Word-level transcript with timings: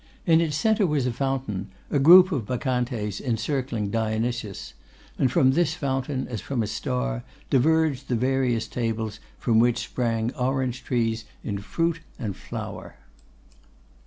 In 0.25 0.41
its 0.41 0.57
centre 0.57 0.87
was 0.87 1.05
a 1.05 1.13
fountain, 1.13 1.69
a 1.91 1.99
group 1.99 2.31
of 2.31 2.47
Bacchantes 2.47 3.21
encircling 3.21 3.91
Dionysos; 3.91 4.73
and 5.19 5.31
from 5.31 5.51
this 5.51 5.75
fountain, 5.75 6.27
as 6.27 6.41
from 6.41 6.63
a 6.63 6.65
star, 6.65 7.23
diverged 7.51 8.07
the 8.07 8.15
various 8.15 8.67
tables 8.67 9.19
from 9.37 9.59
which 9.59 9.77
sprang 9.77 10.33
orange 10.33 10.83
trees 10.83 11.25
in 11.43 11.59
fruit 11.59 11.99
and 12.17 12.35
flower. 12.35 12.95